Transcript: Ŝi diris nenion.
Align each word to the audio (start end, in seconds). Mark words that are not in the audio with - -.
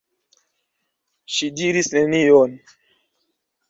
Ŝi 1.35 1.51
diris 1.61 1.93
nenion. 2.01 2.61